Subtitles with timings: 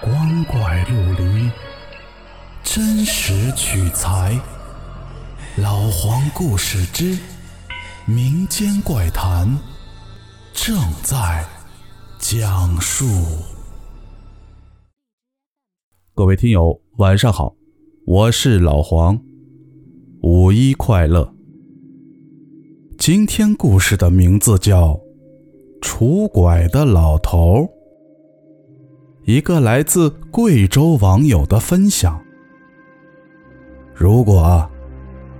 [0.00, 1.50] 光怪陆离，
[2.62, 4.40] 真实取材。
[5.56, 7.18] 老黄故事之
[8.06, 9.58] 民间怪谈
[10.52, 11.44] 正在
[12.20, 13.06] 讲述。
[16.14, 17.56] 各位听友，晚上好，
[18.06, 19.20] 我是老黄，
[20.22, 21.34] 五一快乐。
[22.96, 24.90] 今天故事的名字叫
[25.80, 27.62] 《拄拐的老头》。
[29.28, 32.18] 一个来自贵州网友的分享：
[33.94, 34.66] 如果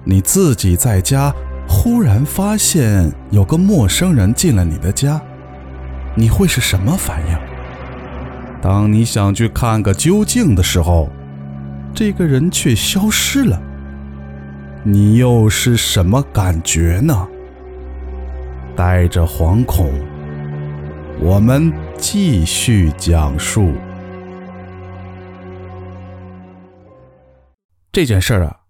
[0.04, 1.34] 你自己在家，
[1.66, 5.18] 忽然发现有个陌生人进了你的家，
[6.14, 7.38] 你会是什么反应？
[8.60, 11.08] 当你想去看个究竟的时候，
[11.94, 13.58] 这个人却消失了，
[14.82, 17.26] 你又是什么感觉呢？
[18.76, 19.90] 带着惶恐。
[21.20, 23.74] 我们继续讲述
[27.90, 28.60] 这件事儿啊，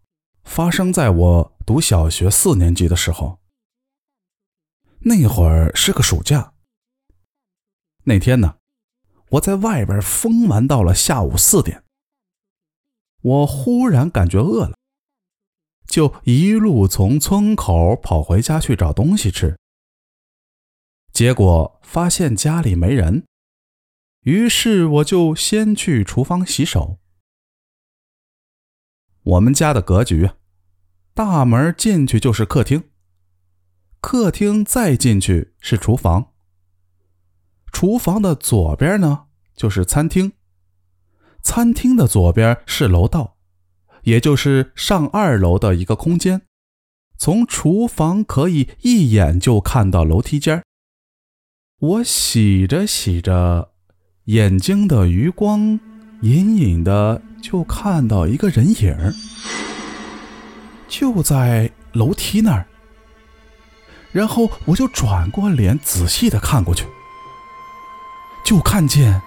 [0.45, 3.39] 发生在我读小学四年级的时候。
[5.01, 6.55] 那会儿是个暑假。
[8.05, 8.57] 那天呢，
[9.33, 11.85] 我在外边疯玩到了下午四点。
[13.21, 14.79] 我忽然感觉饿了，
[15.87, 19.59] 就一路从村口跑回家去找东西吃。
[21.19, 23.27] 结果发现家里没人，
[24.21, 27.01] 于是我就先去厨房洗手。
[29.25, 30.31] 我们家的格局，
[31.15, 32.85] 大门进去就是客厅，
[34.01, 36.35] 客厅再进去是厨房，
[37.73, 39.25] 厨房的左边呢
[39.57, 40.35] 就是餐厅，
[41.43, 43.37] 餐厅的左边是楼道，
[44.05, 46.43] 也就是上二楼的一个空间，
[47.17, 50.63] 从厨房可以一眼就看到楼梯间。
[51.81, 53.69] 我洗着洗着，
[54.25, 55.79] 眼睛的余光
[56.23, 59.15] 隐隐的就看到一个人影
[60.89, 62.66] 就在楼梯那儿。
[64.11, 66.84] 然后我就转过脸，仔细的看过去，
[68.45, 69.22] 就看见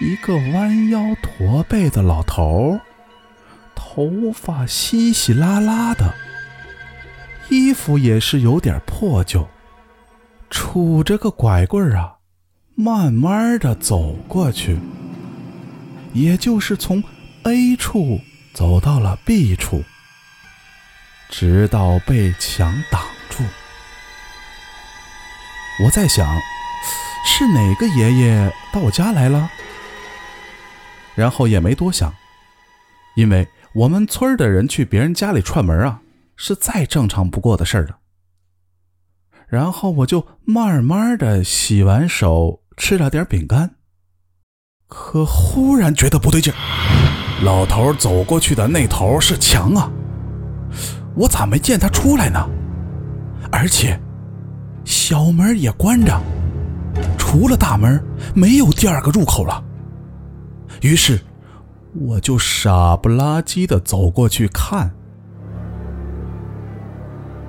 [0.00, 2.78] 一个弯腰驼背的老头，
[3.74, 6.14] 头发稀稀拉拉的，
[7.50, 9.48] 衣服也是有点破旧。
[10.50, 12.16] 杵着个拐棍啊，
[12.74, 14.78] 慢慢的走过去，
[16.12, 17.02] 也就是从
[17.44, 18.20] A 处
[18.52, 19.84] 走到了 B 处，
[21.28, 23.44] 直到被墙挡住。
[25.84, 26.26] 我在想，
[27.24, 29.50] 是哪个爷爷到我家来了？
[31.14, 32.14] 然后也没多想，
[33.14, 36.00] 因为我们村的人去别人家里串门啊，
[36.36, 37.98] 是再正常不过的事儿了。
[39.48, 43.76] 然后我就慢慢的洗完手，吃了点饼干。
[44.86, 46.52] 可忽然觉得不对劲
[47.42, 49.90] 老头走过去的那头是墙啊，
[51.14, 52.48] 我咋没见他出来呢？
[53.50, 53.98] 而且
[54.84, 56.20] 小门也关着，
[57.16, 58.02] 除了大门
[58.34, 59.64] 没有第二个入口了。
[60.82, 61.18] 于是
[61.94, 64.90] 我就傻不拉几的走过去看，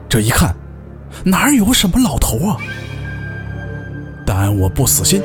[0.07, 0.55] 这一看。
[1.23, 2.57] 哪有什么老头啊？
[4.25, 5.21] 但我不死心，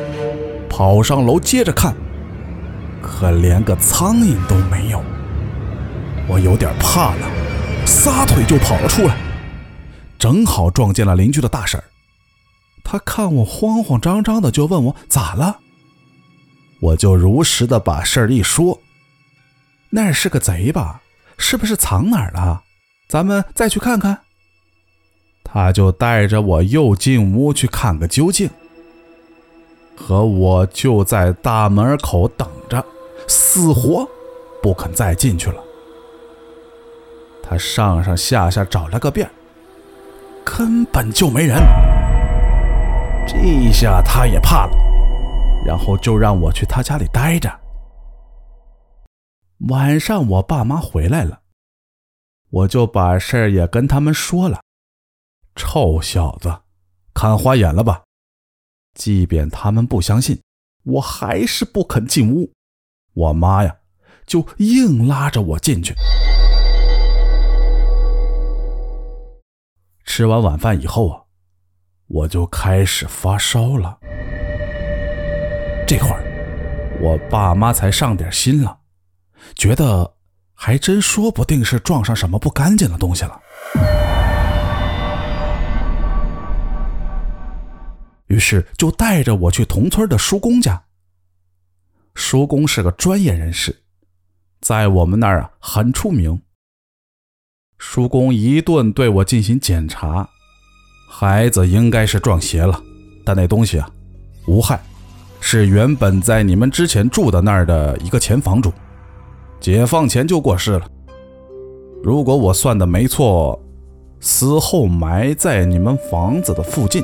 [0.68, 1.94] 跑上楼接着看，
[3.02, 5.02] 可连个苍蝇都没有。
[6.26, 7.28] 我有点怕了，
[7.86, 9.16] 撒腿就跑了出来，
[10.18, 11.82] 正好撞见了邻居的大婶
[12.82, 15.58] 她看我慌慌张张的，就问我咋了。
[16.80, 18.80] 我就如实的把事儿一说。
[19.90, 21.02] 那是个贼吧？
[21.36, 22.62] 是不是藏哪儿了？
[23.06, 24.23] 咱们再去看看。
[25.54, 28.50] 他就带着我又进屋去看个究竟，
[29.96, 32.84] 可我就在大门口等着，
[33.28, 34.04] 死活
[34.60, 35.62] 不肯再进去了。
[37.40, 39.30] 他上上下下找了个遍，
[40.44, 41.56] 根本就没人。
[43.24, 44.72] 这下他也怕了，
[45.64, 47.48] 然后就让我去他家里待着。
[49.68, 51.42] 晚上我爸妈回来了，
[52.50, 54.63] 我就把事儿也跟他们说了。
[55.54, 56.62] 臭小子，
[57.14, 58.02] 看花眼了吧？
[58.94, 60.40] 即便他们不相信，
[60.84, 62.52] 我还是不肯进屋。
[63.12, 63.76] 我妈呀，
[64.26, 65.94] 就硬拉着我进去。
[70.04, 71.22] 吃完晚饭以后啊，
[72.06, 73.98] 我就开始发烧了。
[75.86, 78.78] 这会儿，我爸妈才上点心了，
[79.54, 80.14] 觉得
[80.52, 83.40] 还真说不定是撞上什么不干净的东西了。
[88.28, 90.84] 于是就带着我去同村的叔公家。
[92.14, 93.82] 叔公是个专业人士，
[94.60, 96.40] 在我们那儿啊很出名。
[97.76, 100.28] 叔公一顿对我进行检查，
[101.10, 102.80] 孩子应该是撞邪了，
[103.24, 103.90] 但那东西啊
[104.46, 104.80] 无害，
[105.40, 108.72] 是原本在你们之前住的那儿的一个前房主，
[109.60, 110.88] 解放前就过世了。
[112.02, 113.60] 如果我算的没错，
[114.20, 117.02] 死后埋在你们房子的附近。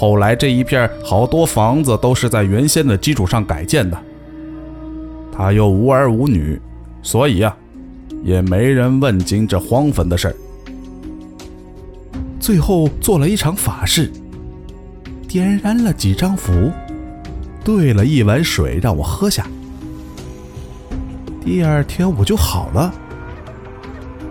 [0.00, 3.98] 后来这一片好多房子都是在原先的基础上改建的。
[5.32, 6.56] 他又无儿无女，
[7.02, 7.52] 所以呀，
[8.22, 10.36] 也没人问津这荒坟的事儿。
[12.38, 14.08] 最后做了一场法事，
[15.26, 16.70] 点燃了几张符，
[17.64, 19.48] 兑了一碗水让我喝下。
[21.44, 22.94] 第二天我就好了，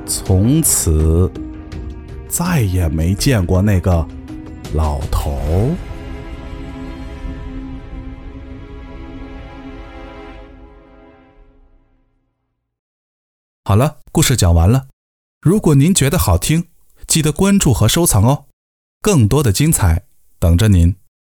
[0.06, 1.30] 从此
[2.30, 4.08] 再也没见过那个。
[4.74, 5.76] 老头。
[13.64, 14.88] 好了，故事讲完了。
[15.42, 16.68] 如果您觉得好听，
[17.06, 18.46] 记得关注和收藏哦，
[19.02, 20.06] 更多的精彩
[20.40, 20.96] 等着您。